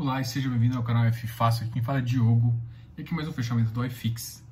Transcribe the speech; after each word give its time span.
Olá 0.00 0.18
e 0.18 0.24
seja 0.24 0.48
bem-vindo 0.48 0.78
ao 0.78 0.82
canal 0.82 1.04
F 1.04 1.26
Fácil. 1.26 1.64
Aqui 1.64 1.74
quem 1.74 1.82
fala 1.82 1.98
é 1.98 2.00
Diogo 2.00 2.58
e 2.96 3.02
aqui 3.02 3.12
mais 3.12 3.28
um 3.28 3.32
fechamento 3.34 3.70
do 3.70 3.84
iFix. 3.84 4.42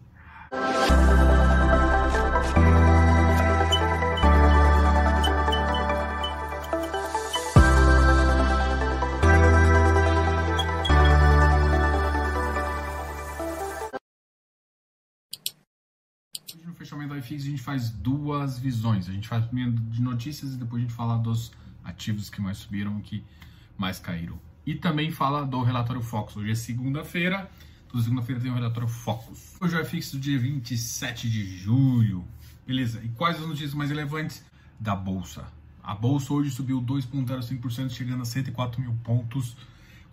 Hoje 16.55 16.67
no 16.67 16.75
fechamento 16.75 17.15
do 17.15 17.17
iFix 17.17 17.45
a 17.45 17.47
gente 17.47 17.63
faz 17.63 17.89
duas 17.89 18.59
visões. 18.59 19.09
A 19.09 19.13
gente 19.13 19.27
faz 19.27 19.47
primeiro 19.47 19.73
de 19.73 20.03
notícias 20.03 20.53
e 20.53 20.57
depois 20.59 20.83
a 20.83 20.87
gente 20.87 20.95
fala 20.95 21.17
dos 21.17 21.53
ativos 21.83 22.29
que 22.29 22.39
mais 22.39 22.59
subiram 22.59 22.99
e 22.99 23.03
que 23.03 23.25
mais 23.79 23.99
caíram. 23.99 24.48
E 24.69 24.75
também 24.75 25.11
fala 25.11 25.47
do 25.47 25.63
relatório 25.63 26.03
Focus. 26.03 26.37
Hoje 26.37 26.51
é 26.51 26.55
segunda-feira, 26.55 27.51
toda 27.89 28.05
segunda-feira 28.05 28.39
tem 28.39 28.51
o 28.51 28.53
um 28.53 28.57
relatório 28.59 28.87
Focus. 28.87 29.57
Hoje 29.59 29.75
é 29.75 29.79
o 29.79 29.81
iFix 29.81 30.13
do 30.13 30.19
dia 30.19 30.39
27 30.39 31.31
de 31.31 31.57
julho. 31.57 32.23
Beleza, 32.67 33.01
e 33.03 33.09
quais 33.09 33.41
as 33.41 33.47
notícias 33.47 33.73
mais 33.73 33.89
relevantes 33.89 34.45
da 34.79 34.95
Bolsa? 34.95 35.47
A 35.83 35.95
Bolsa 35.95 36.35
hoje 36.35 36.51
subiu 36.51 36.83
2,05%, 36.83 37.89
chegando 37.89 38.21
a 38.21 38.27
104 38.27 38.79
mil 38.79 38.93
pontos, 39.03 39.57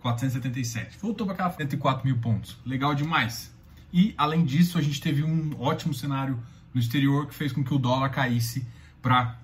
477. 0.00 0.96
Voltou 1.02 1.26
para 1.26 1.34
aquela 1.34 1.52
104 1.52 2.06
mil 2.06 2.16
pontos. 2.16 2.56
Legal 2.64 2.94
demais. 2.94 3.54
E, 3.92 4.14
além 4.16 4.42
disso, 4.42 4.78
a 4.78 4.80
gente 4.80 5.02
teve 5.02 5.22
um 5.22 5.54
ótimo 5.60 5.92
cenário 5.92 6.42
no 6.72 6.80
exterior 6.80 7.26
que 7.26 7.34
fez 7.34 7.52
com 7.52 7.62
que 7.62 7.74
o 7.74 7.78
dólar 7.78 8.08
caísse 8.08 8.66
para 9.02 9.38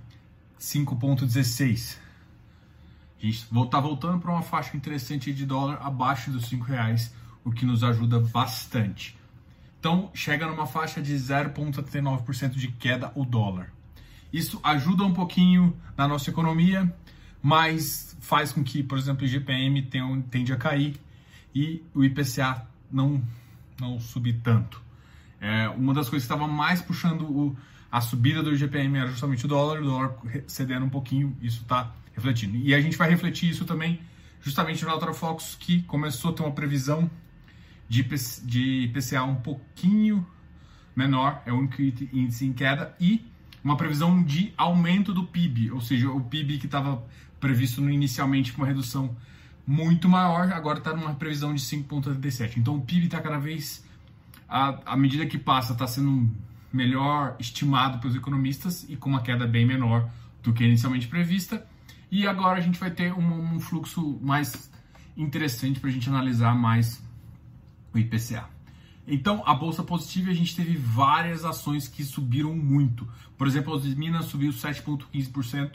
5,16. 0.58 1.98
Gente 3.22 3.46
está 3.64 3.78
voltando 3.78 4.18
para 4.18 4.32
uma 4.32 4.42
faixa 4.42 4.76
interessante 4.76 5.32
de 5.32 5.46
dólar 5.46 5.78
abaixo 5.80 6.32
dos 6.32 6.46
5 6.46 6.64
reais, 6.64 7.14
o 7.44 7.52
que 7.52 7.64
nos 7.64 7.84
ajuda 7.84 8.18
bastante. 8.18 9.16
Então, 9.78 10.10
chega 10.12 10.44
numa 10.44 10.66
faixa 10.66 11.00
de 11.00 11.14
0,79% 11.14 12.50
de 12.50 12.66
queda 12.66 13.12
o 13.14 13.24
dólar. 13.24 13.72
Isso 14.32 14.58
ajuda 14.64 15.04
um 15.04 15.12
pouquinho 15.12 15.76
na 15.96 16.08
nossa 16.08 16.30
economia, 16.30 16.92
mas 17.40 18.16
faz 18.20 18.52
com 18.52 18.64
que, 18.64 18.82
por 18.82 18.98
exemplo, 18.98 19.22
o 19.22 19.26
IGPM 19.26 19.82
tende 20.28 20.52
a 20.52 20.56
cair 20.56 21.00
e 21.54 21.80
o 21.94 22.04
IPCA 22.04 22.66
não 22.90 23.22
não 23.80 24.00
subir 24.00 24.40
tanto. 24.42 24.82
É, 25.40 25.68
uma 25.68 25.92
das 25.94 26.08
coisas 26.08 26.26
que 26.26 26.32
estava 26.32 26.50
mais 26.50 26.80
puxando 26.80 27.22
o, 27.22 27.56
a 27.92 28.00
subida 28.00 28.42
do 28.42 28.54
IGPM 28.54 28.96
era 28.96 29.08
justamente 29.08 29.44
o 29.44 29.48
dólar, 29.48 29.82
o 29.82 29.84
dólar 29.84 30.16
cedendo 30.46 30.86
um 30.86 30.88
pouquinho, 30.88 31.36
isso 31.42 31.60
está 31.60 31.92
refletindo. 32.14 32.56
E 32.56 32.74
a 32.74 32.80
gente 32.80 32.96
vai 32.96 33.10
refletir 33.10 33.50
isso 33.50 33.66
também 33.66 34.00
justamente 34.40 34.82
no 34.82 34.88
relatório 34.88 35.14
Focus, 35.14 35.56
que 35.60 35.82
começou 35.82 36.30
a 36.30 36.34
ter 36.34 36.42
uma 36.42 36.52
previsão 36.52 37.10
de, 37.86 38.02
de 38.44 38.84
IPCA 38.84 39.22
um 39.24 39.36
pouquinho 39.36 40.26
menor, 40.96 41.42
é 41.44 41.52
o 41.52 41.58
único 41.58 41.80
índice 41.82 42.46
em 42.46 42.52
queda, 42.54 42.96
e 42.98 43.24
uma 43.62 43.76
previsão 43.76 44.22
de 44.22 44.54
aumento 44.56 45.12
do 45.12 45.24
PIB, 45.24 45.70
ou 45.70 45.80
seja, 45.82 46.10
o 46.10 46.20
PIB 46.20 46.58
que 46.58 46.66
estava 46.66 47.04
previsto 47.38 47.86
inicialmente 47.90 48.52
com 48.52 48.62
uma 48.62 48.66
redução 48.66 49.14
muito 49.66 50.08
maior, 50.08 50.50
agora 50.50 50.78
está 50.78 50.94
numa 50.94 51.14
previsão 51.14 51.54
de 51.54 51.60
5,87. 51.60 52.56
Então 52.56 52.76
o 52.76 52.80
PIB 52.80 53.04
está 53.04 53.20
cada 53.20 53.38
vez, 53.38 53.84
à, 54.48 54.96
medida 54.96 55.26
que 55.26 55.36
passa, 55.36 55.74
está 55.74 55.86
sendo 55.86 56.30
melhor 56.72 57.36
estimado 57.38 57.98
pelos 57.98 58.16
economistas 58.16 58.86
e 58.88 58.96
com 58.96 59.10
uma 59.10 59.22
queda 59.22 59.46
bem 59.46 59.66
menor 59.66 60.08
do 60.42 60.52
que 60.52 60.64
inicialmente 60.64 61.08
prevista. 61.08 61.66
E 62.10 62.26
agora 62.26 62.58
a 62.58 62.60
gente 62.60 62.78
vai 62.78 62.90
ter 62.90 63.12
um, 63.12 63.54
um 63.54 63.60
fluxo 63.60 64.18
mais 64.22 64.70
interessante 65.16 65.80
para 65.80 65.90
a 65.90 65.92
gente 65.92 66.08
analisar 66.08 66.54
mais 66.54 67.02
o 67.94 67.98
IPCA. 67.98 68.48
Então, 69.06 69.42
a 69.44 69.54
bolsa 69.54 69.82
positiva, 69.82 70.30
a 70.30 70.34
gente 70.34 70.54
teve 70.54 70.76
várias 70.76 71.44
ações 71.44 71.88
que 71.88 72.04
subiram 72.04 72.54
muito. 72.54 73.08
Por 73.36 73.46
exemplo, 73.46 73.74
a 73.74 73.80
Minas 73.80 74.26
subiu 74.26 74.52
7,15%, 74.52 75.72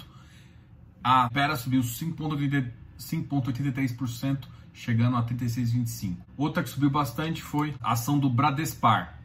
a 1.03 1.29
Pera 1.29 1.55
subiu 1.55 1.81
5,33%. 1.81 2.71
5,83%, 2.97 4.45
chegando 4.73 5.17
a 5.17 5.23
36,25%. 5.23 6.17
Outra 6.35 6.63
que 6.63 6.69
subiu 6.69 6.89
bastante 6.89 7.41
foi 7.41 7.75
a 7.81 7.93
ação 7.93 8.19
do 8.19 8.29
Bradespar, 8.29 9.16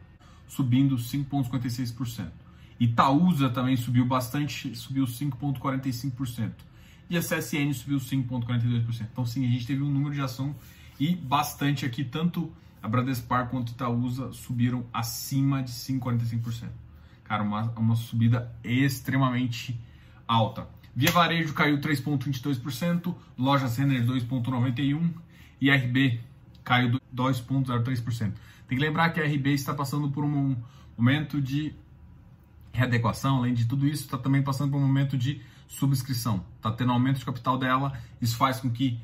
subindo 0.47 0.95
5,56%. 0.95 2.29
Itaúsa 2.79 3.49
também 3.49 3.77
subiu 3.77 4.05
bastante, 4.05 4.75
subiu 4.75 5.05
5,45%. 5.05 6.51
E 7.09 7.17
a 7.17 7.21
CSN 7.21 7.73
subiu 7.73 7.97
5,42%. 7.97 9.07
Então, 9.11 9.25
sim, 9.25 9.45
a 9.45 9.49
gente 9.49 9.67
teve 9.67 9.81
um 9.81 9.89
número 9.89 10.13
de 10.13 10.21
ação 10.21 10.55
e 10.99 11.15
bastante 11.15 11.85
aqui, 11.85 12.03
tanto 12.03 12.51
a 12.81 12.87
Bradespar 12.87 13.49
quanto 13.49 13.71
Itaúsa 13.71 14.31
subiram 14.33 14.85
acima 14.93 15.63
de 15.63 15.71
5,45%. 15.71 16.69
Cara, 17.23 17.43
uma, 17.43 17.71
uma 17.77 17.95
subida 17.95 18.53
extremamente 18.63 19.79
alta. 20.27 20.67
Via 20.95 21.11
Varejo 21.11 21.53
caiu 21.53 21.79
3,22%, 21.79 23.15
Lojas 23.37 23.77
Renner 23.77 24.05
2,91% 24.05 25.13
e 25.59 25.71
RB 25.71 26.19
caiu 26.63 26.99
2,03%. 27.15 28.33
Tem 28.67 28.77
que 28.77 28.83
lembrar 28.83 29.09
que 29.09 29.19
a 29.19 29.25
RB 29.25 29.53
está 29.53 29.73
passando 29.73 30.09
por 30.09 30.23
um 30.23 30.55
momento 30.97 31.41
de 31.41 31.73
readequação, 32.71 33.37
além 33.37 33.53
de 33.53 33.65
tudo 33.65 33.87
isso, 33.87 34.03
está 34.03 34.17
também 34.17 34.41
passando 34.41 34.71
por 34.71 34.77
um 34.77 34.87
momento 34.87 35.17
de 35.17 35.41
subscrição. 35.67 36.43
Está 36.57 36.71
tendo 36.71 36.91
aumento 36.91 37.19
de 37.19 37.25
capital 37.25 37.57
dela, 37.57 37.93
isso 38.21 38.35
faz 38.35 38.59
com 38.59 38.69
que 38.69 38.99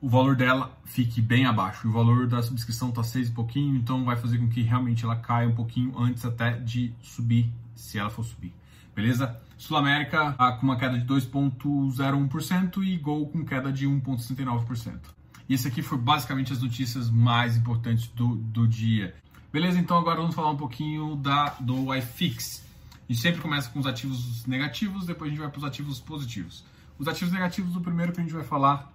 o 0.00 0.08
valor 0.08 0.36
dela 0.36 0.76
fique 0.84 1.20
bem 1.20 1.46
abaixo. 1.46 1.88
O 1.88 1.92
valor 1.92 2.26
da 2.26 2.42
subscrição 2.42 2.90
está 2.90 3.02
6 3.02 3.28
e 3.28 3.32
pouquinho, 3.32 3.74
então 3.76 4.04
vai 4.04 4.16
fazer 4.16 4.38
com 4.38 4.48
que 4.48 4.62
realmente 4.62 5.04
ela 5.04 5.16
caia 5.16 5.48
um 5.48 5.54
pouquinho 5.54 5.98
antes 5.98 6.24
até 6.24 6.52
de 6.52 6.92
subir, 7.00 7.50
se 7.74 7.98
ela 7.98 8.10
for 8.10 8.24
subir. 8.24 8.52
Beleza? 8.94 9.36
Sul 9.56 9.76
América 9.76 10.32
tá 10.32 10.52
com 10.52 10.66
uma 10.66 10.76
queda 10.76 10.98
de 10.98 11.06
2,01% 11.06 12.82
e 12.84 12.96
Gol 12.98 13.26
com 13.28 13.44
queda 13.44 13.72
de 13.72 13.86
1,69%. 13.86 15.15
E 15.48 15.54
esse 15.54 15.68
aqui 15.68 15.82
foi 15.82 15.98
basicamente 15.98 16.52
as 16.52 16.60
notícias 16.60 17.08
mais 17.08 17.56
importantes 17.56 18.08
do, 18.08 18.36
do 18.36 18.66
dia. 18.66 19.14
Beleza? 19.52 19.78
Então 19.78 19.96
agora 19.96 20.20
vamos 20.20 20.34
falar 20.34 20.50
um 20.50 20.56
pouquinho 20.56 21.16
da, 21.16 21.50
do 21.60 21.94
iFix. 21.94 22.64
A 23.08 23.12
gente 23.12 23.22
sempre 23.22 23.40
começa 23.40 23.70
com 23.70 23.78
os 23.78 23.86
ativos 23.86 24.44
negativos, 24.46 25.06
depois 25.06 25.28
a 25.28 25.30
gente 25.30 25.40
vai 25.40 25.48
para 25.48 25.58
os 25.58 25.64
ativos 25.64 26.00
positivos. 26.00 26.64
Os 26.98 27.06
ativos 27.06 27.32
negativos, 27.32 27.76
o 27.76 27.80
primeiro 27.80 28.12
que 28.12 28.20
a 28.20 28.22
gente 28.22 28.32
vai 28.32 28.42
falar 28.42 28.92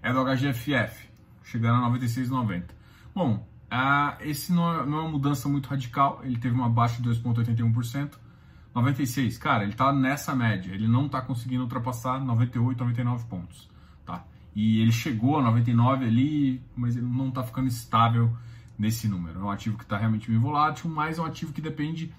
é 0.00 0.12
do 0.12 0.24
HGFF, 0.24 1.08
chegando 1.42 1.84
a 1.84 1.90
96,90. 1.90 2.64
Bom, 3.14 3.46
uh, 3.72 4.16
esse 4.20 4.52
não 4.52 4.72
é, 4.72 4.86
não 4.86 4.98
é 4.98 5.00
uma 5.00 5.10
mudança 5.10 5.48
muito 5.48 5.68
radical, 5.68 6.20
ele 6.22 6.36
teve 6.38 6.54
uma 6.54 6.68
baixa 6.68 7.02
de 7.02 7.08
2,81%. 7.08 8.12
96, 8.74 9.38
cara, 9.38 9.64
ele 9.64 9.72
tá 9.72 9.92
nessa 9.92 10.34
média, 10.34 10.72
ele 10.72 10.88
não 10.88 11.08
tá 11.08 11.20
conseguindo 11.20 11.62
ultrapassar 11.62 12.20
98, 12.20 12.78
99 12.78 13.24
pontos? 13.26 13.68
E 14.54 14.80
ele 14.80 14.92
chegou 14.92 15.38
a 15.38 15.42
99 15.42 16.04
ali, 16.04 16.62
mas 16.76 16.96
ele 16.96 17.06
não 17.06 17.30
tá 17.30 17.42
ficando 17.42 17.68
estável 17.68 18.34
nesse 18.78 19.08
número. 19.08 19.40
É 19.40 19.42
um 19.42 19.50
ativo 19.50 19.76
que 19.76 19.84
está 19.84 19.98
realmente 19.98 20.30
bem 20.30 20.38
volátil, 20.38 20.88
mas 20.88 21.18
é 21.18 21.22
um 21.22 21.24
ativo 21.24 21.52
que 21.52 21.60
depende, 21.60 22.12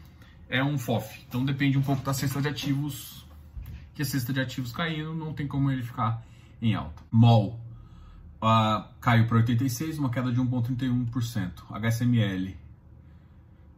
é 0.50 0.64
um 0.64 0.78
FOF. 0.78 1.24
Então 1.28 1.46
depende 1.46 1.78
um 1.78 1.82
pouco 1.82 2.04
da 2.04 2.14
cesta 2.14 2.42
de 2.42 2.48
ativos, 2.48 3.26
que 3.94 4.02
a 4.02 4.06
cesta 4.06 4.34
de 4.34 4.42
ativos 4.42 4.72
caindo, 4.72 5.14
não 5.14 5.34
tem 5.34 5.48
como 5.48 5.72
ele 5.72 5.84
ficar 5.84 6.24
em 6.62 6.74
alta. 6.76 7.02
MOL 7.12 7.60
uh, 8.42 8.84
caiu 9.00 9.28
para 9.28 9.38
86, 9.38 10.00
uma 10.00 10.10
queda 10.10 10.32
de 10.32 10.42
1,31%. 10.42 11.52
HSML 11.70 12.56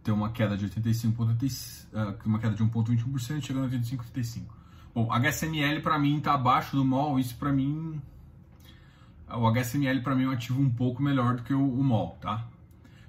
ter 0.03 0.11
uma 0.11 0.29
queda 0.29 0.55
de 0.57 0.65
85, 0.65 1.23
uh, 1.23 1.27
uma 2.25 2.39
queda 2.39 2.55
de 2.55 2.63
1,21%, 2.63 3.41
chegando 3.41 3.65
a 3.65 3.69
25,35. 3.69 4.45
Bom, 4.95 5.11
HSML 5.11 5.81
para 5.81 5.99
mim 5.99 6.17
está 6.17 6.33
abaixo 6.33 6.75
do 6.75 6.83
MOL, 6.83 7.19
isso 7.19 7.35
para 7.35 7.51
mim 7.51 8.01
o 9.29 9.47
HSML 9.47 10.01
para 10.01 10.15
mim 10.15 10.23
é 10.23 10.27
um 10.27 10.31
ativo 10.31 10.61
um 10.61 10.69
pouco 10.69 11.01
melhor 11.01 11.35
do 11.35 11.43
que 11.43 11.53
o, 11.53 11.61
o 11.61 11.83
MOL, 11.83 12.17
tá? 12.21 12.47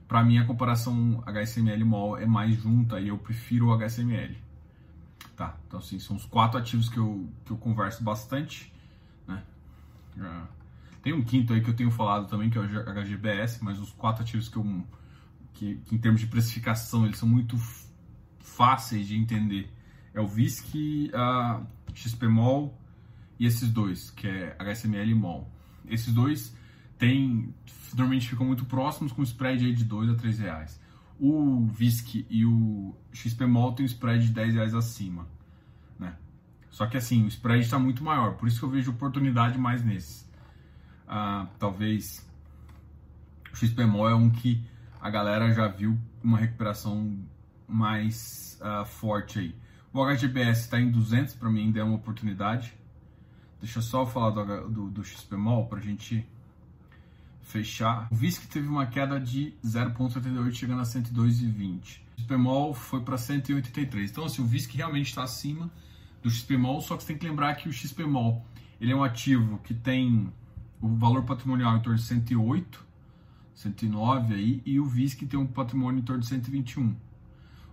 Para 0.06 0.24
mim 0.24 0.38
a 0.38 0.44
comparação 0.44 1.22
HSML 1.26 1.84
MOL 1.84 2.18
é 2.18 2.26
mais 2.26 2.56
junta 2.56 3.00
e 3.00 3.08
eu 3.08 3.18
prefiro 3.18 3.68
o 3.68 3.72
HSML. 3.72 4.36
Tá? 5.36 5.56
Então 5.66 5.78
assim, 5.78 5.98
são 5.98 6.16
os 6.16 6.24
quatro 6.24 6.58
ativos 6.58 6.88
que 6.88 6.98
eu, 6.98 7.28
que 7.44 7.52
eu 7.52 7.56
converso 7.56 8.02
bastante, 8.02 8.72
né? 9.26 9.42
Tem 11.02 11.12
um 11.12 11.22
quinto 11.22 11.52
aí 11.52 11.60
que 11.60 11.70
eu 11.70 11.74
tenho 11.74 11.90
falado 11.90 12.26
também, 12.26 12.50
que 12.50 12.58
é 12.58 12.60
o 12.60 12.64
HGBS, 12.64 13.62
mas 13.62 13.78
os 13.78 13.92
quatro 13.92 14.22
ativos 14.22 14.48
que 14.48 14.56
eu 14.56 14.84
que, 15.54 15.76
que, 15.84 15.94
em 15.94 15.98
termos 15.98 16.20
de 16.20 16.26
precificação 16.26 17.04
eles 17.04 17.18
são 17.18 17.28
muito 17.28 17.56
fáceis 18.38 19.06
de 19.06 19.16
entender. 19.16 19.72
É 20.12 20.20
o 20.20 20.26
VISC, 20.26 21.10
a 21.14 21.62
XPMOL 21.94 22.76
e 23.38 23.46
esses 23.46 23.70
dois, 23.70 24.10
que 24.10 24.26
é 24.26 24.56
HSML 24.58 25.10
e 25.10 25.14
MOL. 25.14 25.57
Esses 25.88 26.12
dois 26.12 26.54
tem, 26.98 27.54
normalmente 27.94 28.28
ficam 28.28 28.46
muito 28.46 28.64
próximos 28.64 29.12
com 29.12 29.22
spread 29.22 29.64
aí 29.64 29.74
de 29.74 29.84
2 29.84 30.10
a 30.10 30.14
3 30.14 30.38
reais. 30.38 30.80
O 31.18 31.66
VISC 31.66 32.26
e 32.30 32.44
o 32.44 32.94
XPMOL 33.12 33.72
tem 33.72 33.84
um 33.84 33.86
spread 33.86 34.26
de 34.26 34.32
10 34.32 34.54
reais 34.54 34.74
acima. 34.74 35.26
Né? 35.98 36.14
Só 36.70 36.86
que 36.86 36.96
assim, 36.96 37.24
o 37.24 37.28
spread 37.28 37.64
está 37.64 37.78
muito 37.78 38.04
maior, 38.04 38.34
por 38.34 38.46
isso 38.46 38.58
que 38.58 38.64
eu 38.64 38.70
vejo 38.70 38.90
oportunidade 38.90 39.58
mais 39.58 39.84
nesses. 39.84 40.28
Ah, 41.06 41.46
talvez 41.58 42.28
XPMOL 43.54 44.08
é 44.08 44.14
um 44.14 44.30
que 44.30 44.62
a 45.00 45.10
galera 45.10 45.52
já 45.52 45.66
viu 45.66 45.98
uma 46.22 46.38
recuperação 46.38 47.18
mais 47.66 48.58
uh, 48.60 48.84
forte 48.84 49.38
aí. 49.38 49.54
O 49.92 50.04
HGBS 50.04 50.62
está 50.62 50.80
em 50.80 50.90
200, 50.90 51.34
para 51.34 51.50
mim 51.50 51.66
ainda 51.66 51.80
é 51.80 51.84
uma 51.84 51.96
oportunidade. 51.96 52.74
Deixa 53.60 53.78
eu 53.78 53.82
só 53.82 54.06
falar 54.06 54.30
do, 54.30 54.68
do, 54.68 54.90
do 54.90 55.04
XPMOL 55.04 55.66
para 55.66 55.78
a 55.78 55.82
gente 55.82 56.26
fechar. 57.42 58.08
O 58.10 58.14
VISC 58.14 58.46
teve 58.46 58.68
uma 58.68 58.86
queda 58.86 59.18
de 59.18 59.54
0,78 59.64 60.52
chegando 60.52 60.80
a 60.80 60.84
102,20. 60.84 62.00
O 62.16 62.20
XPMOL 62.20 62.74
foi 62.74 63.00
para 63.00 63.16
183. 63.16 64.10
Então 64.10 64.24
assim, 64.24 64.42
o 64.42 64.46
VISC 64.46 64.76
realmente 64.76 65.08
está 65.08 65.22
acima 65.22 65.70
do 66.22 66.30
XPMOL, 66.30 66.80
só 66.80 66.96
que 66.96 67.02
você 67.02 67.08
tem 67.08 67.18
que 67.18 67.26
lembrar 67.26 67.54
que 67.54 67.68
o 67.68 67.72
XPMOL 67.72 68.44
ele 68.80 68.92
é 68.92 68.96
um 68.96 69.02
ativo 69.02 69.58
que 69.58 69.74
tem 69.74 70.32
o 70.80 70.88
valor 70.88 71.24
patrimonial 71.24 71.76
em 71.76 71.80
torno 71.80 71.98
de 71.98 72.04
108, 72.04 72.86
109 73.54 74.34
aí, 74.34 74.62
e 74.64 74.78
o 74.78 74.84
VISC 74.84 75.26
tem 75.26 75.38
um 75.38 75.46
patrimônio 75.46 76.00
em 76.00 76.04
torno 76.04 76.22
de 76.22 76.28
121. 76.28 76.94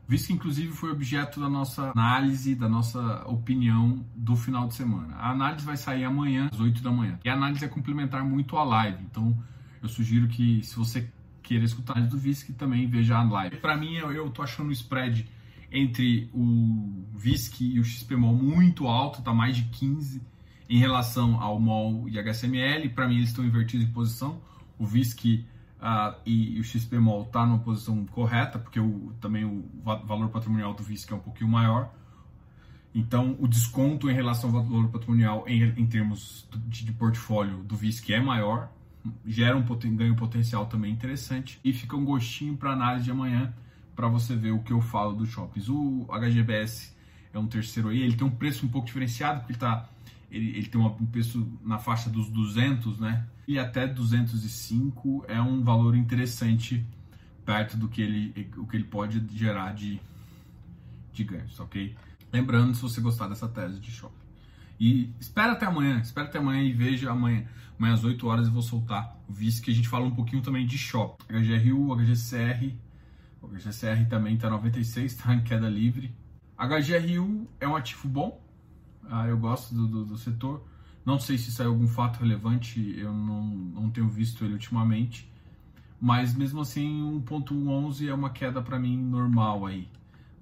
O 0.08 0.12
VISC, 0.12 0.32
inclusive, 0.32 0.72
foi 0.72 0.92
objeto 0.92 1.40
da 1.40 1.50
nossa 1.50 1.92
análise, 1.92 2.54
da 2.54 2.70
nossa 2.70 3.24
opinião 3.28 4.06
do 4.16 4.36
final 4.36 4.68
de 4.68 4.76
semana. 4.76 5.16
A 5.16 5.32
análise 5.32 5.66
vai 5.66 5.76
sair 5.76 6.04
amanhã, 6.04 6.48
às 6.52 6.60
8 6.60 6.84
da 6.84 6.92
manhã. 6.92 7.20
E 7.26 7.30
a 7.30 7.34
análise 7.34 7.66
é 7.66 7.68
complementar 7.68 8.24
muito 8.24 8.56
à 8.56 8.64
live, 8.64 9.04
então 9.04 9.36
eu 9.82 9.90
sugiro 9.90 10.28
que, 10.28 10.62
se 10.64 10.76
você 10.76 11.10
queira 11.42 11.66
escutar 11.66 12.00
do 12.02 12.18
VISC, 12.18 12.54
também 12.54 12.88
veja 12.88 13.18
a 13.18 13.24
live. 13.24 13.58
Para 13.58 13.76
mim, 13.76 13.96
eu, 13.96 14.12
eu 14.12 14.30
tô 14.30 14.44
achando 14.44 14.70
o 14.70 14.72
spread 14.72 15.28
entre 15.72 16.30
o 16.34 17.06
VISC 17.14 17.62
e 17.62 17.80
o 17.80 17.84
XPMOL 17.84 18.36
muito 18.36 18.88
alto, 18.88 19.24
tá 19.24 19.34
mais 19.34 19.58
de 19.58 19.64
15 19.64 20.22
em 20.70 20.78
relação 20.78 21.42
ao 21.42 21.60
MOL 21.60 22.08
e 22.10 22.20
HSML. 22.20 22.90
Para 22.90 23.08
mim, 23.08 23.18
eles 23.18 23.30
estão 23.30 23.44
invertidos 23.44 23.88
em 23.88 23.92
posição. 23.92 24.40
O 24.78 24.86
VISC 24.86 25.46
uh, 25.86 26.16
e, 26.26 26.58
e, 26.58 26.60
o 26.60 26.64
XPMOL 26.64 27.26
tá 27.26 27.46
numa 27.46 27.60
posição 27.60 28.04
correta, 28.08 28.58
porque 28.58 28.80
o, 28.80 29.14
também 29.22 29.46
o 29.46 29.64
valor 29.84 30.30
patrimonial 30.30 30.74
do 30.74 30.82
VISC 30.82 31.12
é 31.12 31.16
um 31.16 31.20
pouquinho 31.20 31.50
maior. 31.50 31.94
Então, 32.94 33.36
o 33.40 33.48
desconto 33.48 34.10
em 34.10 34.14
relação 34.14 34.56
ao 34.56 34.64
valor 34.64 34.90
patrimonial 34.90 35.44
em, 35.48 35.62
em 35.62 35.86
termos 35.86 36.48
de, 36.68 36.86
de 36.86 36.92
portfólio 36.94 37.58
do 37.64 37.76
VISC 37.76 38.10
é 38.12 38.20
maior, 38.20 38.72
gera 39.26 39.56
um 39.56 39.64
poten 39.64 39.96
ganho 39.96 40.16
potencial 40.16 40.66
também 40.66 40.92
interessante 40.92 41.60
e 41.64 41.72
fica 41.72 41.96
um 41.96 42.04
gostinho 42.04 42.58
para 42.58 42.72
análise 42.72 43.06
de 43.06 43.12
amanhã 43.12 43.54
para 43.96 44.08
você 44.08 44.36
ver 44.36 44.52
o 44.52 44.60
que 44.60 44.74
eu 44.74 44.82
falo 44.82 45.14
dos 45.14 45.30
shoppings. 45.30 45.70
O 45.70 46.08
HGBS 46.10 46.96
é 47.32 47.38
um 47.38 47.48
terceiro 47.48 47.90
aí, 47.90 48.02
ele 48.02 48.16
tem 48.16 48.26
um 48.26 48.32
preço 48.32 48.66
um 48.66 48.70
pouco 48.70 48.88
diferenciado 48.88 49.42
porque 49.42 49.52
ele 49.52 49.60
tá 49.60 49.88
ele, 50.32 50.58
ele 50.58 50.68
tem 50.68 50.80
um 50.80 51.06
preço 51.06 51.48
na 51.64 51.78
faixa 51.78 52.10
dos 52.10 52.30
200, 52.30 53.00
né? 53.00 53.26
E 53.48 53.60
até 53.60 53.88
205 53.88 55.26
é 55.28 55.40
um 55.40 55.64
valor 55.64 55.96
interessante 55.96 56.86
perto 57.46 57.78
do 57.78 57.88
que 57.88 58.02
ele, 58.02 58.50
o 58.58 58.66
que 58.66 58.76
ele 58.76 58.86
pode 58.86 59.24
gerar 59.38 59.74
de, 59.74 60.02
de 61.14 61.24
ganhos, 61.24 61.60
ok? 61.60 61.96
Lembrando, 62.34 62.76
se 62.76 62.82
você 62.82 63.00
gostar 63.00 63.28
dessa 63.28 63.48
tese 63.48 63.80
de 63.80 63.92
shopping. 63.92 64.26
E 64.80 65.10
espera 65.20 65.54
até 65.54 65.66
amanhã, 65.66 66.00
espera 66.02 66.28
até 66.28 66.40
amanhã 66.40 66.64
e 66.64 66.74
veja 66.74 67.12
amanhã. 67.12 67.46
Amanhã 67.78 67.94
às 67.94 68.04
8 68.04 68.28
horas 68.28 68.48
eu 68.48 68.54
vou 68.54 68.62
soltar 68.62 69.18
o 69.28 69.34
vice 69.34 69.62
que 69.62 69.72
a 69.72 69.74
gente 69.74 69.88
fala 69.88 70.06
um 70.06 70.12
pouquinho 70.12 70.42
também 70.42 70.66
de 70.66 70.78
shopping. 70.78 71.24
HGRU, 71.30 71.96
HGCR, 71.96 72.74
o 73.42 73.48
HGCR 73.48 74.08
também 74.10 74.36
está 74.36 74.50
96, 74.50 75.14
está 75.14 75.34
em 75.34 75.44
queda 75.44 75.70
livre. 75.70 76.14
HGRU 76.58 77.48
é 77.60 77.68
um 77.68 77.76
ativo 77.76 78.08
bom, 78.08 78.42
ah, 79.10 79.28
eu 79.28 79.38
gosto 79.38 79.74
do, 79.74 79.88
do, 79.88 80.06
do, 80.06 80.18
setor. 80.18 80.66
Não 81.06 81.20
sei 81.20 81.38
se 81.38 81.52
saiu 81.52 81.70
algum 81.70 81.88
fato 81.88 82.20
relevante, 82.20 82.96
eu 82.98 83.14
não, 83.14 83.44
não 83.46 83.90
tenho 83.90 84.08
visto 84.08 84.44
ele 84.44 84.54
ultimamente. 84.54 85.32
Mas 86.00 86.36
mesmo 86.36 86.62
assim, 86.62 87.24
1.11 87.26 88.08
é 88.08 88.14
uma 88.14 88.30
queda 88.30 88.62
para 88.62 88.80
mim 88.80 88.98
normal 88.98 89.66
aí. 89.66 89.88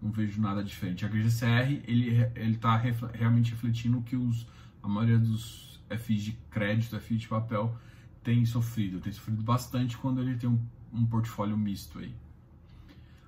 Não 0.01 0.11
vejo 0.11 0.41
nada 0.41 0.63
diferente. 0.63 1.05
A 1.05 1.09
GCR, 1.09 1.81
ele 1.85 2.29
ele 2.35 2.55
está 2.55 2.75
realmente 3.13 3.51
refletindo 3.51 4.01
que 4.01 4.15
os, 4.15 4.47
a 4.81 4.87
maioria 4.87 5.19
dos 5.19 5.79
FIs 5.89 6.23
de 6.23 6.31
crédito, 6.49 6.99
FIs 6.99 7.21
de 7.21 7.27
papel, 7.27 7.75
tem 8.23 8.45
sofrido. 8.45 8.99
Tem 8.99 9.11
sofrido 9.13 9.41
bastante 9.43 9.97
quando 9.97 10.21
ele 10.21 10.35
tem 10.35 10.49
um, 10.49 10.59
um 10.91 11.05
portfólio 11.05 11.57
misto 11.57 11.99
aí. 11.99 12.13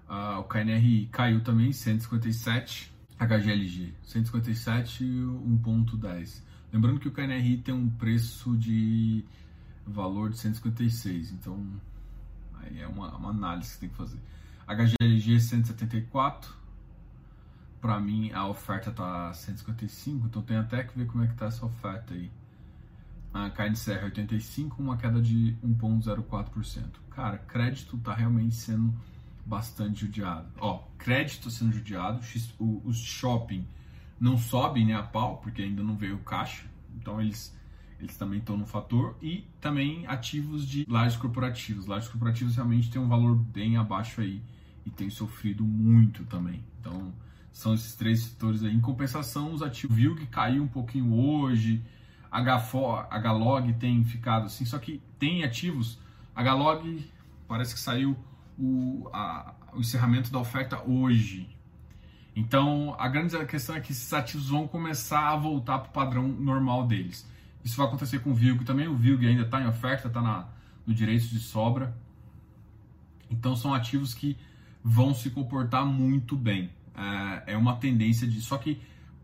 Ah, 0.08 0.40
o 0.40 0.44
KNR 0.44 1.08
caiu 1.12 1.42
também, 1.42 1.72
157 1.72 2.95
HGLG 3.20 3.94
157 4.04 5.04
1.10. 5.04 6.42
Lembrando 6.72 7.00
que 7.00 7.08
o 7.08 7.12
KNRI 7.12 7.58
tem 7.58 7.74
um 7.74 7.90
preço 7.90 8.56
de 8.58 9.24
valor 9.86 10.30
de 10.30 10.38
156, 10.38 11.32
então 11.32 11.66
aí 12.56 12.82
é 12.82 12.88
uma, 12.88 13.16
uma 13.16 13.30
análise 13.30 13.74
que 13.74 13.80
tem 13.82 13.90
que 13.90 13.96
fazer. 13.96 14.20
HGLG 14.68 15.40
174, 15.40 16.54
para 17.80 18.00
mim 18.00 18.32
a 18.32 18.48
oferta 18.48 18.92
tá 18.92 19.32
155, 19.32 20.28
então 20.28 20.42
tem 20.42 20.58
até 20.58 20.84
que 20.84 20.98
ver 20.98 21.06
como 21.06 21.24
é 21.24 21.28
que 21.28 21.36
tá 21.36 21.46
essa 21.46 21.66
oferta 21.66 22.14
aí. 22.14 22.32
A 23.34 23.50
KNCR 23.50 24.06
85, 24.06 24.82
uma 24.82 24.98
queda 24.98 25.22
de 25.22 25.58
1.04%. 25.64 26.86
Cara, 27.12 27.38
crédito 27.38 27.98
tá 27.98 28.14
realmente 28.14 28.56
sendo 28.56 28.94
bastante 29.46 30.02
judiado. 30.02 30.48
Ó, 30.60 30.84
crédito 30.98 31.52
sendo 31.52 31.72
judiado, 31.72 32.20
os 32.60 32.98
shopping 32.98 33.66
não 34.20 34.38
sobem 34.38 34.86
né, 34.86 34.96
a 34.96 35.04
pau, 35.04 35.38
porque 35.38 35.62
ainda 35.62 35.84
não 35.84 35.96
veio 35.96 36.18
caixa, 36.20 36.66
então 36.96 37.22
eles, 37.22 37.56
eles 38.00 38.18
também 38.18 38.40
estão 38.40 38.58
no 38.58 38.66
fator, 38.66 39.16
e 39.22 39.46
também 39.62 40.08
ativos 40.08 40.68
de 40.68 40.86
lajes 40.90 41.18
corporativos. 41.18 41.86
Lajes 41.86 42.10
corporativos 42.10 42.56
realmente 42.56 42.90
têm 42.90 43.02
um 43.02 43.08
valor 43.08 43.36
bem 43.36 43.78
abaixo 43.78 44.22
aí 44.22 44.42
e 44.86 44.90
tem 44.90 45.10
sofrido 45.10 45.64
muito 45.64 46.24
também. 46.26 46.64
Então, 46.80 47.14
são 47.52 47.74
esses 47.74 47.96
três 47.96 48.22
setores 48.22 48.64
aí. 48.64 48.74
Em 48.74 48.82
compensação, 48.82 49.54
os 49.54 49.62
ativos 49.62 49.96
VILG 49.96 50.26
caiu 50.28 50.64
um 50.64 50.68
pouquinho 50.68 51.14
hoje, 51.14 51.84
HFO, 52.32 53.06
HLOG 53.10 53.74
tem 53.74 54.04
ficado 54.04 54.46
assim, 54.46 54.66
só 54.66 54.78
que 54.78 55.02
tem 55.18 55.44
ativos, 55.44 56.00
HLOG 56.36 57.10
parece 57.48 57.74
que 57.74 57.80
saiu 57.80 58.18
o, 58.58 59.10
a, 59.14 59.54
o 59.74 59.80
encerramento 59.80 60.32
da 60.32 60.40
oferta 60.40 60.82
hoje. 60.84 61.50
Então, 62.36 62.96
a 63.00 63.08
grande 63.08 63.38
questão 63.46 63.76
é 63.76 63.80
que 63.80 63.92
esses 63.92 64.12
ativos 64.12 64.50
vão 64.50 64.68
começar 64.68 65.30
a 65.30 65.36
voltar 65.36 65.80
para 65.80 65.90
o 65.90 65.92
padrão 65.92 66.28
normal 66.28 66.86
deles. 66.86 67.26
Isso 67.64 67.78
vai 67.78 67.88
acontecer 67.88 68.20
com 68.20 68.32
o 68.32 68.34
VILG 68.34 68.66
também. 68.66 68.88
O 68.88 68.96
VILG 68.96 69.28
ainda 69.28 69.44
está 69.44 69.62
em 69.62 69.68
oferta, 69.68 70.08
está 70.08 70.50
no 70.86 70.94
direito 70.94 71.28
de 71.28 71.40
sobra. 71.40 71.96
Então, 73.30 73.56
são 73.56 73.74
ativos 73.74 74.14
que 74.14 74.38
vão 74.84 75.14
se 75.14 75.30
comportar 75.30 75.86
muito 75.86 76.36
bem. 76.36 76.70
É, 76.94 77.54
é 77.54 77.58
uma 77.58 77.78
tendência 77.78 78.28
de. 78.28 78.42
Só 78.42 78.58
que, 78.58 78.82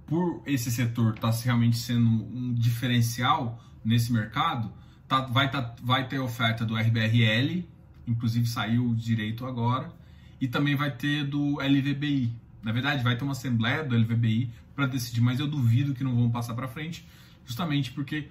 por 0.08 0.42
esse 0.46 0.72
setor 0.72 1.14
estar 1.14 1.32
tá 1.32 1.38
realmente 1.44 1.78
sendo 1.78 2.08
um 2.08 2.54
diferencial 2.54 3.62
nesse 3.84 4.12
mercado, 4.12 4.72
tá, 5.08 5.22
vai, 5.22 5.52
tá, 5.52 5.76
vai 5.84 6.08
ter 6.08 6.20
oferta 6.20 6.66
do 6.66 6.76
RBRL, 6.76 7.66
inclusive 8.08 8.48
saiu 8.48 8.94
direito 8.96 9.46
agora, 9.46 9.92
e 10.40 10.48
também 10.48 10.76
vai 10.76 10.92
ter 10.92 11.24
do 11.26 11.60
LVBI. 11.60 12.34
Na 12.64 12.72
verdade, 12.72 13.04
vai 13.04 13.16
ter 13.16 13.24
uma 13.24 13.34
assembleia 13.34 13.84
do 13.84 13.96
LVBI 13.96 14.52
para 14.76 14.86
decidir, 14.86 15.22
mas 15.22 15.40
eu 15.40 15.48
duvido 15.48 15.94
que 15.94 16.04
não 16.04 16.16
vão 16.16 16.30
passar 16.30 16.54
para 16.54 16.68
frente, 16.68 17.06
justamente 17.46 17.92
porque 17.92 18.30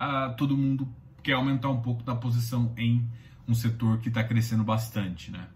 uh, 0.00 0.34
todo 0.36 0.56
mundo 0.56 0.88
quer 1.22 1.34
aumentar 1.34 1.68
um 1.68 1.80
pouco 1.80 2.02
da 2.02 2.14
posição 2.14 2.72
em 2.76 3.06
um 3.46 3.54
setor 3.54 3.98
que 3.98 4.08
está 4.08 4.22
crescendo 4.22 4.64
bastante, 4.64 5.30
né? 5.30 5.48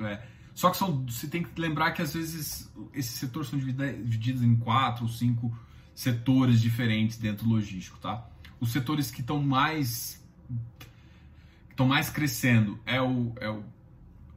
É, 0.00 0.22
só 0.54 0.70
que 0.70 0.76
são, 0.76 1.04
você 1.06 1.26
tem 1.26 1.42
que 1.42 1.60
lembrar 1.60 1.92
que 1.92 2.02
às 2.02 2.14
vezes 2.14 2.70
esses 2.94 3.12
setores 3.12 3.48
são 3.48 3.58
divididos 3.58 4.42
em 4.42 4.54
quatro 4.56 5.04
ou 5.04 5.10
cinco 5.10 5.56
setores 5.94 6.60
diferentes 6.60 7.18
dentro 7.18 7.46
do 7.46 7.54
logístico, 7.54 7.98
tá? 7.98 8.26
Os 8.60 8.70
setores 8.70 9.10
que 9.10 9.20
estão 9.20 9.42
mais 9.42 10.22
estão 11.80 11.88
mais 11.88 12.10
crescendo 12.10 12.78
é 12.84 13.00
o, 13.00 13.32
é 13.40 13.48
o 13.48 13.64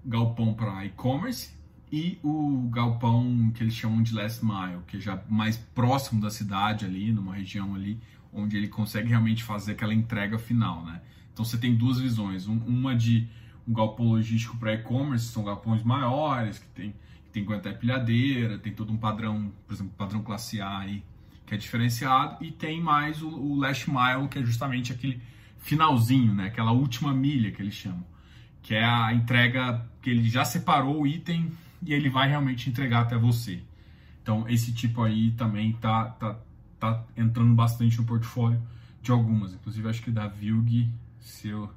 galpão 0.05 0.53
para 0.53 0.85
e-commerce 0.85 1.51
e 1.91 2.17
o 2.23 2.69
galpão 2.71 3.51
que 3.53 3.61
eles 3.61 3.73
chamam 3.73 4.01
de 4.01 4.15
last 4.15 4.43
mile, 4.45 4.79
que 4.87 4.95
é 4.95 4.99
já 5.01 5.21
mais 5.29 5.57
próximo 5.57 6.21
da 6.21 6.29
cidade 6.29 6.85
ali, 6.85 7.11
numa 7.11 7.35
região 7.35 7.75
ali 7.75 7.99
onde 8.31 8.55
ele 8.55 8.69
consegue 8.69 9.09
realmente 9.09 9.43
fazer 9.43 9.73
aquela 9.73 9.93
entrega 9.93 10.39
final, 10.39 10.85
né? 10.85 11.01
Então 11.33 11.43
você 11.43 11.57
tem 11.57 11.75
duas 11.75 11.99
visões, 11.99 12.47
uma 12.47 12.95
de 12.95 13.27
um 13.67 13.73
galpão 13.73 14.05
logístico 14.05 14.55
para 14.55 14.73
e-commerce, 14.73 15.25
são 15.25 15.43
galpões 15.43 15.83
maiores, 15.83 16.59
que 16.59 16.67
tem 16.67 16.95
que 17.25 17.41
tem 17.41 17.55
até 17.55 17.73
pilhadeira, 17.73 18.57
tem 18.57 18.71
todo 18.71 18.93
um 18.93 18.97
padrão, 18.97 19.51
por 19.67 19.73
exemplo, 19.73 19.91
padrão 19.97 20.21
classe 20.21 20.61
A 20.61 20.77
aí, 20.77 21.03
que 21.45 21.53
é 21.53 21.57
diferenciado, 21.57 22.43
e 22.43 22.51
tem 22.51 22.79
mais 22.79 23.21
o, 23.21 23.27
o 23.27 23.57
last 23.57 23.89
mile, 23.89 24.29
que 24.29 24.39
é 24.39 24.45
justamente 24.45 24.93
aquele 24.93 25.19
finalzinho, 25.63 26.33
né? 26.35 26.45
Aquela 26.45 26.71
última 26.71 27.11
milha 27.11 27.51
que 27.51 27.61
eles 27.61 27.73
chamam, 27.73 28.05
que 28.61 28.75
é 28.75 28.85
a 28.85 29.11
entrega 29.13 29.83
que 30.01 30.11
ele 30.11 30.29
já 30.29 30.45
separou 30.45 31.01
o 31.01 31.07
item 31.07 31.51
e 31.81 31.93
ele 31.93 32.09
vai 32.09 32.29
realmente 32.29 32.69
entregar 32.69 33.01
até 33.01 33.17
você. 33.17 33.63
Então 34.21 34.47
esse 34.47 34.71
tipo 34.71 35.01
aí 35.01 35.31
também 35.31 35.73
tá 35.73 36.05
tá, 36.11 36.39
tá 36.79 37.03
entrando 37.17 37.55
bastante 37.55 37.97
no 37.97 38.05
portfólio 38.05 38.61
de 39.01 39.11
algumas, 39.11 39.53
inclusive 39.53 39.89
acho 39.89 40.01
que 40.01 40.11
da 40.11 40.27
Vilg, 40.27 40.87
se 41.19 41.49
eu 41.49 41.69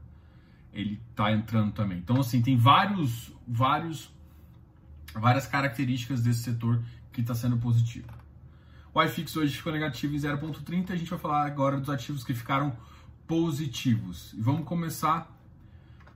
ele 0.77 1.01
tá 1.15 1.33
entrando 1.33 1.73
também. 1.73 1.99
Então, 1.99 2.21
assim, 2.21 2.43
tem 2.43 2.57
vários, 2.57 3.33
vários, 3.49 4.13
várias 5.15 5.47
características 5.47 6.23
desse 6.23 6.43
setor 6.43 6.83
que 7.11 7.23
está 7.23 7.35
sendo 7.35 7.57
positivo. 7.57 8.07
O 8.93 9.03
iFix 9.03 9.35
hoje 9.37 9.57
ficou 9.57 9.73
negativo 9.73 10.15
em 10.15 10.19
0,30. 10.19 10.91
A 10.91 10.97
gente 10.97 11.09
vai 11.09 11.19
falar 11.19 11.47
agora 11.47 11.81
dos 11.81 11.89
ativos 11.89 12.23
que 12.23 12.35
ficaram 12.35 12.77
positivos. 13.27 14.33
E 14.33 14.41
vamos 14.41 14.65
começar. 14.65 15.33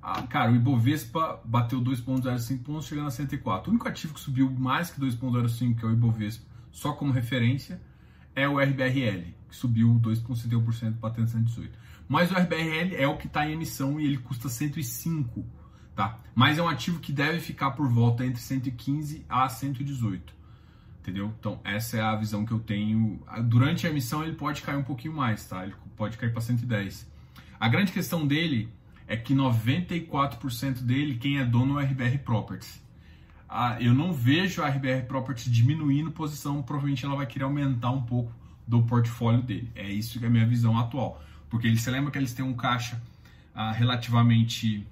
Ah, 0.03 0.23
cara, 0.23 0.51
o 0.51 0.57
Ibovespa 0.57 1.41
bateu 1.45 1.81
2,05 1.81 2.63
pontos, 2.63 2.87
chegando 2.87 3.09
a 3.09 3.11
104. 3.11 3.71
O 3.71 3.75
único 3.75 3.89
ativo 3.89 4.15
que 4.15 4.21
subiu 4.21 4.51
mais 4.51 4.91
que 4.91 5.01
2,05, 5.01 5.79
que 5.79 5.85
é 5.85 5.89
o 5.89 5.93
Ibovespa, 5.93 6.45
só 6.71 6.93
como 6.93 7.13
referência, 7.13 7.81
é 8.35 8.49
o 8.49 8.59
RBRL, 8.59 9.35
que 9.49 9.57
subiu 9.57 10.01
2,71%, 10.03 10.93
batendo 10.99 11.29
118. 11.29 11.79
Mas 12.09 12.31
o 12.31 12.35
RBRL 12.35 12.97
é 12.97 13.07
o 13.07 13.19
que 13.19 13.27
está 13.27 13.49
em 13.49 13.53
emissão 13.53 14.01
e 14.01 14.07
ele 14.07 14.19
custa 14.19 14.49
105, 14.49 15.45
tá? 15.95 16.19
Mas 16.35 16.59
é 16.59 16.63
um 16.63 16.69
ativo 16.69 16.99
que 16.99 17.13
deve 17.13 17.41
ficar 17.41 17.73
por 17.73 17.89
volta 17.89 18.25
entre 18.25 18.41
115 18.41 19.25
a 19.29 19.49
118 19.49 20.40
entendeu? 21.01 21.33
Então, 21.39 21.61
essa 21.65 21.97
é 21.97 22.01
a 22.01 22.15
visão 22.15 22.45
que 22.45 22.53
eu 22.53 22.61
tenho. 22.61 23.21
Durante 23.45 23.87
a 23.87 23.91
emissão, 23.91 24.23
ele 24.23 24.35
pode 24.35 24.63
cair 24.63 24.77
um 24.77 24.83
pouquinho 24.83 25.15
mais, 25.15 25.47
tá? 25.47 25.65
Ele 25.65 25.75
pode 25.97 26.17
cair 26.17 26.33
para 26.33 26.41
110. 26.41 27.11
A 27.59 27.69
grande 27.69 27.93
questão 27.93 28.27
dele 28.27 28.69
é 29.07 29.17
que 29.17 29.35
94% 29.35 30.83
dele, 30.83 31.17
quem 31.17 31.39
é 31.39 31.45
dono 31.45 31.81
é 31.81 31.83
o 31.83 31.87
RBR 31.87 32.19
Properties. 32.19 32.81
Ah, 33.49 33.77
eu 33.81 33.93
não 33.93 34.13
vejo 34.13 34.63
a 34.63 34.69
RBR 34.69 35.07
Properties 35.09 35.53
diminuindo 35.53 36.13
posição, 36.13 36.63
provavelmente 36.63 37.05
ela 37.05 37.17
vai 37.17 37.27
querer 37.27 37.45
aumentar 37.45 37.91
um 37.91 38.03
pouco 38.03 38.33
do 38.67 38.83
portfólio 38.83 39.43
dele. 39.43 39.69
É 39.75 39.91
isso 39.91 40.19
que 40.19 40.25
é 40.25 40.29
a 40.29 40.31
minha 40.31 40.47
visão 40.47 40.79
atual. 40.79 41.21
Porque 41.49 41.67
eles, 41.67 41.81
você 41.81 41.91
lembra 41.91 42.13
que 42.13 42.19
eles 42.19 42.33
têm 42.33 42.45
um 42.45 42.55
caixa 42.55 43.03
ah, 43.53 43.73
relativamente 43.73 44.87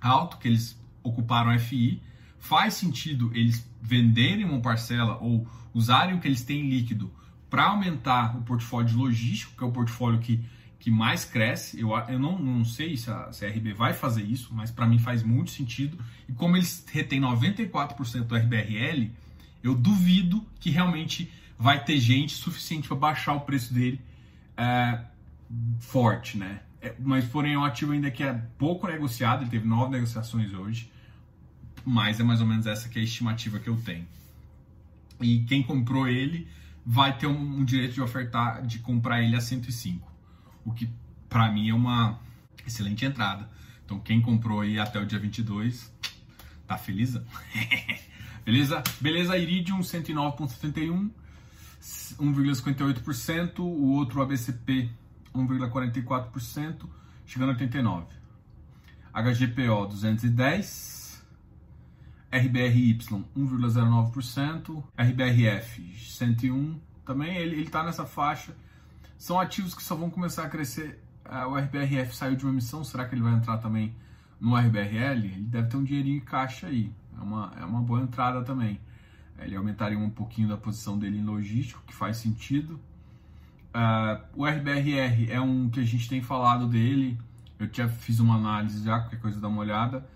alto, 0.00 0.38
que 0.38 0.48
eles 0.48 0.76
ocuparam 1.02 1.56
FI, 1.58 2.02
faz 2.42 2.74
sentido 2.74 3.30
eles 3.34 3.64
venderem 3.80 4.44
uma 4.44 4.60
parcela 4.60 5.16
ou 5.18 5.46
usarem 5.72 6.16
o 6.16 6.20
que 6.20 6.26
eles 6.26 6.42
têm 6.42 6.68
líquido 6.68 7.10
para 7.48 7.66
aumentar 7.66 8.36
o 8.36 8.42
portfólio 8.42 8.88
de 8.88 8.96
logístico, 8.96 9.56
que 9.56 9.62
é 9.62 9.66
o 9.66 9.70
portfólio 9.70 10.18
que, 10.18 10.44
que 10.80 10.90
mais 10.90 11.24
cresce. 11.24 11.78
Eu, 11.78 11.96
eu 12.08 12.18
não, 12.18 12.36
não 12.36 12.64
sei 12.64 12.96
se 12.96 13.08
a, 13.10 13.30
se 13.30 13.46
a 13.46 13.48
RB 13.48 13.72
vai 13.72 13.92
fazer 13.92 14.24
isso, 14.24 14.52
mas 14.52 14.72
para 14.72 14.86
mim 14.86 14.98
faz 14.98 15.22
muito 15.22 15.52
sentido. 15.52 15.96
E 16.28 16.32
como 16.32 16.56
eles 16.56 16.84
retêm 16.90 17.20
94% 17.20 18.24
do 18.24 18.34
RBRL, 18.34 19.08
eu 19.62 19.76
duvido 19.76 20.44
que 20.58 20.68
realmente 20.68 21.30
vai 21.56 21.84
ter 21.84 22.00
gente 22.00 22.34
suficiente 22.34 22.88
para 22.88 22.96
baixar 22.96 23.34
o 23.34 23.40
preço 23.42 23.72
dele 23.72 24.00
é, 24.56 24.98
forte, 25.78 26.36
né? 26.36 26.60
É, 26.80 26.92
mas 26.98 27.24
porém 27.26 27.52
é 27.52 27.58
um 27.58 27.64
ativo 27.64 27.92
ainda 27.92 28.10
que 28.10 28.24
é 28.24 28.32
pouco 28.58 28.88
negociado, 28.88 29.42
ele 29.42 29.50
teve 29.50 29.68
nove 29.68 29.92
negociações 29.92 30.52
hoje 30.52 30.90
mas 31.84 32.20
é 32.20 32.22
mais 32.22 32.40
ou 32.40 32.46
menos 32.46 32.66
essa 32.66 32.88
que 32.88 32.98
é 32.98 33.02
a 33.02 33.04
estimativa 33.04 33.58
que 33.58 33.68
eu 33.68 33.76
tenho. 33.76 34.06
E 35.20 35.40
quem 35.44 35.62
comprou 35.62 36.08
ele 36.08 36.48
vai 36.84 37.16
ter 37.16 37.26
um, 37.26 37.58
um 37.60 37.64
direito 37.64 37.94
de 37.94 38.00
ofertar, 38.00 38.66
de 38.66 38.78
comprar 38.80 39.22
ele 39.22 39.36
a 39.36 39.40
105, 39.40 40.10
o 40.64 40.72
que 40.72 40.88
para 41.28 41.50
mim 41.50 41.68
é 41.70 41.74
uma 41.74 42.18
excelente 42.66 43.04
entrada. 43.04 43.48
Então 43.84 44.00
quem 44.00 44.20
comprou 44.20 44.60
aí 44.60 44.78
até 44.78 45.00
o 45.00 45.06
dia 45.06 45.18
22 45.18 45.92
tá 46.66 46.76
feliz? 46.76 47.16
Beleza? 48.44 48.82
Beleza, 49.00 49.36
Iridium 49.38 49.80
109.71, 49.80 51.10
1,58%, 52.18 53.60
o 53.60 53.92
outro 53.92 54.20
ABCP 54.20 54.90
1,44%, 55.34 56.88
chegando 57.26 57.50
a 57.50 57.52
89. 57.52 58.06
HGPO 59.14 59.86
210 59.88 61.01
RBRY 62.32 62.96
1,09%, 63.36 64.82
RBRF 64.96 65.94
101 65.98 66.80
também, 67.04 67.36
ele 67.36 67.60
está 67.60 67.84
nessa 67.84 68.06
faixa. 68.06 68.56
São 69.18 69.38
ativos 69.38 69.74
que 69.74 69.82
só 69.82 69.94
vão 69.94 70.08
começar 70.08 70.44
a 70.44 70.48
crescer. 70.48 70.98
Uh, 71.26 71.50
o 71.50 71.56
RBRF 71.56 72.16
saiu 72.16 72.34
de 72.34 72.44
uma 72.44 72.52
emissão, 72.52 72.82
será 72.82 73.04
que 73.04 73.14
ele 73.14 73.22
vai 73.22 73.34
entrar 73.34 73.58
também 73.58 73.94
no 74.40 74.56
RBRL? 74.56 75.26
Ele 75.26 75.42
deve 75.42 75.68
ter 75.68 75.76
um 75.76 75.84
dinheirinho 75.84 76.16
em 76.16 76.20
caixa 76.20 76.68
aí, 76.68 76.90
é 77.18 77.20
uma, 77.20 77.52
é 77.60 77.64
uma 77.64 77.82
boa 77.82 78.00
entrada 78.00 78.42
também. 78.42 78.80
Ele 79.38 79.54
aumentaria 79.54 79.98
um 79.98 80.10
pouquinho 80.10 80.48
da 80.48 80.56
posição 80.56 80.98
dele 80.98 81.18
em 81.18 81.24
logístico, 81.24 81.82
que 81.86 81.94
faz 81.94 82.16
sentido. 82.16 82.80
Uh, 83.74 84.22
o 84.34 84.46
RBRR 84.46 85.30
é 85.30 85.40
um 85.40 85.68
que 85.68 85.80
a 85.80 85.84
gente 85.84 86.08
tem 86.08 86.22
falado 86.22 86.66
dele, 86.66 87.18
eu 87.58 87.68
já 87.70 87.88
fiz 87.88 88.20
uma 88.20 88.36
análise 88.36 88.82
já, 88.84 89.00
qualquer 89.00 89.20
coisa 89.20 89.40
dá 89.40 89.48
uma 89.48 89.60
olhada, 89.60 90.06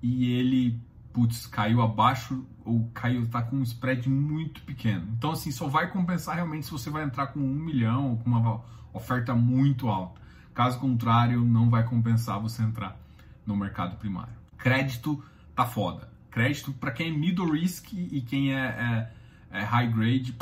e 0.00 0.30
ele 0.30 0.80
putz, 1.14 1.46
caiu 1.46 1.80
abaixo 1.80 2.44
ou 2.64 2.90
caiu, 2.92 3.26
tá 3.28 3.40
com 3.40 3.56
um 3.56 3.62
spread 3.62 4.10
muito 4.10 4.60
pequeno. 4.62 5.08
Então, 5.16 5.30
assim, 5.30 5.52
só 5.52 5.68
vai 5.68 5.88
compensar 5.88 6.34
realmente 6.34 6.66
se 6.66 6.72
você 6.72 6.90
vai 6.90 7.04
entrar 7.04 7.28
com 7.28 7.38
um 7.38 7.54
milhão 7.54 8.10
ou 8.10 8.16
com 8.18 8.28
uma 8.28 8.60
oferta 8.92 9.32
muito 9.32 9.88
alta. 9.88 10.20
Caso 10.52 10.78
contrário, 10.80 11.40
não 11.44 11.70
vai 11.70 11.84
compensar 11.84 12.40
você 12.40 12.62
entrar 12.62 12.98
no 13.46 13.56
mercado 13.56 13.96
primário. 13.96 14.34
Crédito 14.58 15.22
tá 15.54 15.64
foda. 15.64 16.10
Crédito 16.30 16.72
para 16.72 16.90
quem 16.90 17.08
é 17.08 17.16
middle 17.16 17.52
risk 17.52 17.92
e 17.92 18.20
quem 18.20 18.52
é, 18.52 19.10
é, 19.52 19.58
é 19.58 19.62
high 19.62 19.86
grade 19.86 20.36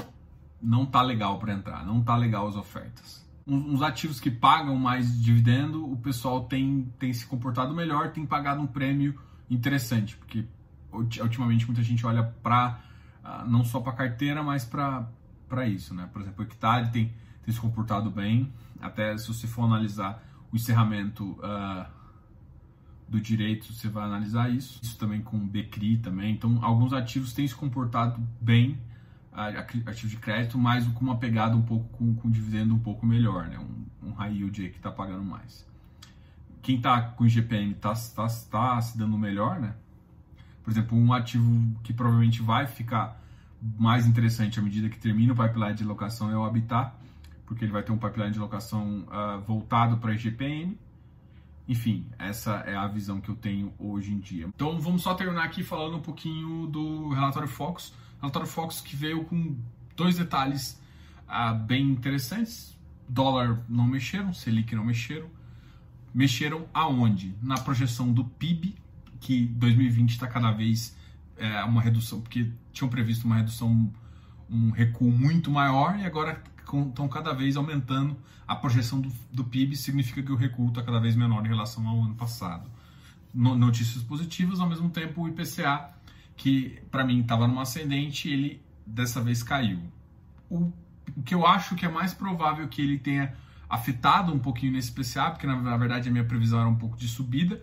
não 0.60 0.86
tá 0.86 1.02
legal 1.02 1.38
para 1.38 1.52
entrar, 1.52 1.84
não 1.84 2.02
tá 2.02 2.16
legal 2.16 2.48
as 2.48 2.56
ofertas. 2.56 3.22
Uns 3.46 3.82
ativos 3.82 4.20
que 4.20 4.30
pagam 4.30 4.76
mais 4.76 5.20
dividendo, 5.20 5.84
o 5.90 5.96
pessoal 5.96 6.44
tem, 6.44 6.90
tem 6.98 7.12
se 7.12 7.26
comportado 7.26 7.74
melhor, 7.74 8.12
tem 8.12 8.24
pagado 8.24 8.62
um 8.62 8.66
prêmio 8.66 9.18
interessante, 9.50 10.16
porque 10.16 10.46
ultimamente 10.92 11.66
muita 11.66 11.82
gente 11.82 12.04
olha 12.06 12.22
para 12.22 12.80
ah, 13.24 13.44
não 13.46 13.64
só 13.64 13.80
para 13.80 13.92
carteira, 13.92 14.42
mas 14.42 14.64
para 14.64 15.06
isso, 15.68 15.94
né? 15.94 16.08
Por 16.12 16.22
exemplo, 16.22 16.44
o 16.44 16.46
Hectare 16.46 16.90
tem, 16.90 17.12
tem 17.44 17.54
se 17.54 17.60
comportado 17.60 18.10
bem, 18.10 18.52
até 18.80 19.16
se 19.16 19.28
você 19.28 19.46
for 19.46 19.64
analisar 19.64 20.22
o 20.52 20.56
encerramento 20.56 21.38
uh, 21.38 21.86
do 23.08 23.20
direito, 23.20 23.72
você 23.72 23.88
vai 23.88 24.04
analisar 24.04 24.50
isso. 24.50 24.80
Isso 24.82 24.98
também 24.98 25.22
com 25.22 25.36
o 25.36 25.40
Becri 25.40 25.98
também. 25.98 26.34
Então, 26.34 26.58
alguns 26.62 26.92
ativos 26.92 27.32
têm 27.32 27.46
se 27.46 27.54
comportado 27.54 28.20
bem, 28.40 28.78
uh, 29.32 29.88
ativo 29.88 30.08
de 30.08 30.16
crédito, 30.16 30.58
mas 30.58 30.84
com 30.88 31.04
uma 31.04 31.16
pegada 31.16 31.56
um 31.56 31.62
pouco 31.62 31.88
com, 31.96 32.14
com 32.16 32.28
dividendo 32.28 32.74
um 32.74 32.78
pouco 32.80 33.06
melhor, 33.06 33.46
né? 33.46 33.58
Um, 33.58 34.08
um 34.08 34.12
high 34.14 34.34
yield 34.34 34.68
que 34.70 34.76
está 34.76 34.90
pagando 34.90 35.22
mais. 35.22 35.64
Quem 36.60 36.76
está 36.76 37.00
com 37.02 37.24
IGPM 37.24 37.72
está 37.72 37.94
tá, 37.94 38.26
tá 38.50 38.80
se 38.80 38.98
dando 38.98 39.16
melhor, 39.16 39.60
né? 39.60 39.74
Por 40.62 40.70
exemplo, 40.70 40.96
um 40.96 41.12
ativo 41.12 41.76
que 41.82 41.92
provavelmente 41.92 42.40
vai 42.42 42.66
ficar 42.66 43.20
mais 43.78 44.06
interessante 44.06 44.58
à 44.58 44.62
medida 44.62 44.88
que 44.88 44.98
termina 44.98 45.32
o 45.32 45.36
pipeline 45.36 45.74
de 45.74 45.84
locação 45.84 46.30
é 46.30 46.36
o 46.36 46.44
Habitat, 46.44 46.92
porque 47.46 47.64
ele 47.64 47.72
vai 47.72 47.82
ter 47.82 47.92
um 47.92 47.98
pipeline 47.98 48.32
de 48.32 48.38
locação 48.38 49.06
uh, 49.08 49.40
voltado 49.40 49.98
para 49.98 50.14
IGPM. 50.14 50.78
Enfim, 51.68 52.06
essa 52.18 52.56
é 52.66 52.74
a 52.74 52.86
visão 52.88 53.20
que 53.20 53.28
eu 53.28 53.36
tenho 53.36 53.72
hoje 53.78 54.12
em 54.12 54.18
dia. 54.18 54.48
Então 54.48 54.80
vamos 54.80 55.02
só 55.02 55.14
terminar 55.14 55.44
aqui 55.44 55.62
falando 55.62 55.96
um 55.96 56.00
pouquinho 56.00 56.66
do 56.66 57.10
relatório 57.10 57.48
Focus. 57.48 57.94
Relatório 58.20 58.48
Focus 58.48 58.80
que 58.80 58.96
veio 58.96 59.24
com 59.24 59.56
dois 59.96 60.16
detalhes 60.16 60.80
uh, 61.28 61.54
bem 61.54 61.82
interessantes. 61.90 62.76
Dólar 63.08 63.62
não 63.68 63.86
mexeram, 63.86 64.32
Selic 64.32 64.74
não 64.74 64.84
mexeram. 64.84 65.28
Mexeram 66.12 66.66
aonde? 66.74 67.34
Na 67.40 67.54
projeção 67.56 68.12
do 68.12 68.24
PIB 68.24 68.74
que 69.22 69.46
2020 69.46 70.10
está 70.10 70.26
cada 70.26 70.50
vez 70.50 70.96
é, 71.36 71.62
uma 71.62 71.80
redução, 71.80 72.20
porque 72.20 72.50
tinham 72.72 72.90
previsto 72.90 73.24
uma 73.24 73.36
redução, 73.36 73.90
um 74.50 74.70
recuo 74.70 75.10
muito 75.10 75.48
maior 75.50 75.96
e 75.98 76.04
agora 76.04 76.42
estão 76.58 77.08
cada 77.08 77.32
vez 77.32 77.56
aumentando 77.56 78.16
a 78.46 78.56
projeção 78.56 79.00
do, 79.00 79.12
do 79.32 79.44
PIB, 79.44 79.76
significa 79.76 80.22
que 80.22 80.32
o 80.32 80.34
recuo 80.34 80.68
está 80.68 80.82
cada 80.82 80.98
vez 80.98 81.14
menor 81.14 81.46
em 81.46 81.48
relação 81.48 81.86
ao 81.86 82.02
ano 82.02 82.16
passado. 82.16 82.68
No, 83.32 83.56
notícias 83.56 84.02
positivas, 84.02 84.58
ao 84.58 84.68
mesmo 84.68 84.90
tempo 84.90 85.22
o 85.22 85.28
IPCA, 85.28 85.90
que 86.36 86.80
para 86.90 87.04
mim 87.04 87.20
estava 87.20 87.46
numa 87.46 87.62
ascendente, 87.62 88.28
ele 88.28 88.60
dessa 88.84 89.22
vez 89.22 89.42
caiu. 89.44 89.78
O, 90.50 90.72
o 91.16 91.22
que 91.24 91.34
eu 91.34 91.46
acho 91.46 91.76
que 91.76 91.86
é 91.86 91.88
mais 91.88 92.12
provável 92.12 92.66
que 92.66 92.82
ele 92.82 92.98
tenha 92.98 93.34
afetado 93.68 94.34
um 94.34 94.38
pouquinho 94.40 94.72
nesse 94.72 94.90
IPCA, 94.90 95.30
porque 95.30 95.46
na 95.46 95.76
verdade 95.76 96.08
a 96.08 96.12
minha 96.12 96.24
previsão 96.24 96.58
era 96.58 96.68
um 96.68 96.74
pouco 96.74 96.96
de 96.96 97.06
subida, 97.06 97.62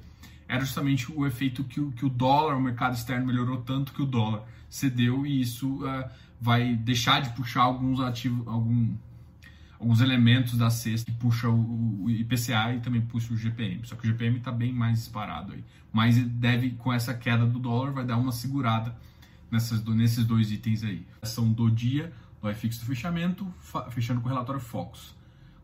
era 0.50 0.66
justamente 0.66 1.12
o 1.12 1.28
efeito 1.28 1.64
que 1.64 1.80
o, 1.80 1.92
que 1.92 2.04
o 2.04 2.10
dólar, 2.10 2.56
o 2.56 2.62
mercado 2.62 2.96
externo 2.96 3.28
melhorou 3.28 3.62
tanto 3.62 3.94
que 3.94 4.02
o 4.02 4.06
dólar 4.06 4.44
cedeu 4.68 5.24
e 5.24 5.40
isso 5.40 5.86
uh, 5.86 6.10
vai 6.42 6.76
deixar 6.76 7.22
de 7.22 7.30
puxar 7.30 7.62
alguns 7.62 8.00
ativos, 8.00 8.48
algum, 8.48 8.96
alguns 9.80 10.02
elementos 10.02 10.58
da 10.58 10.72
cesta 10.72 11.12
que 11.12 11.18
puxa 11.18 11.48
o, 11.48 12.04
o, 12.04 12.10
IPCA 12.10 12.74
e 12.74 12.80
também 12.80 13.00
puxa 13.00 13.32
o 13.32 13.38
GPM. 13.38 13.86
Só 13.86 13.96
que 13.96 14.08
o 14.08 14.12
GPM 14.12 14.40
está 14.40 14.52
bem 14.52 14.74
mais 14.74 14.98
disparado 14.98 15.54
aí. 15.54 15.64
Mas 15.94 16.18
deve, 16.18 16.72
com 16.72 16.92
essa 16.92 17.14
queda 17.14 17.46
do 17.46 17.60
dólar, 17.60 17.92
vai 17.92 18.04
dar 18.04 18.18
uma 18.18 18.32
segurada 18.32 18.96
nessas, 19.52 19.84
nesses 19.86 20.26
dois 20.26 20.52
itens 20.52 20.84
aí. 20.84 21.06
São 21.22 21.52
do 21.54 21.70
dia, 21.70 22.12
do 22.42 22.52
FX 22.52 22.80
do 22.80 22.86
fechamento, 22.86 23.48
fechando 23.92 24.20
com 24.20 24.28
o 24.28 24.30
relatório 24.32 24.60
Focus. 24.60 25.16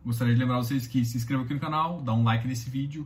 Gostaria 0.04 0.32
de 0.32 0.38
lembrar 0.38 0.58
vocês 0.58 0.86
que 0.86 1.04
se 1.04 1.16
inscrevam 1.16 1.44
aqui 1.44 1.54
no 1.54 1.58
canal, 1.58 2.00
dá 2.02 2.14
um 2.14 2.22
like 2.22 2.46
nesse 2.46 2.70
vídeo 2.70 3.04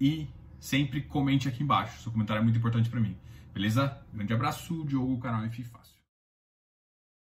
e 0.00 0.28
sempre 0.60 1.02
comente 1.02 1.48
aqui 1.48 1.62
embaixo. 1.62 2.02
Seu 2.02 2.12
comentário 2.12 2.40
é 2.40 2.42
muito 2.42 2.58
importante 2.58 2.88
para 2.88 3.00
mim. 3.00 3.16
Beleza? 3.52 3.96
Grande 4.12 4.32
abraço, 4.32 4.84
Diogo, 4.84 5.18
canal 5.18 5.44
F 5.44 5.62
Fácil. 5.64 5.85